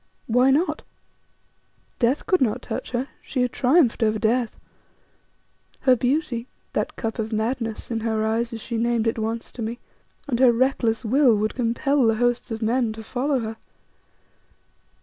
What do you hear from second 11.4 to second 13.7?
compel the hosts of men to follow her.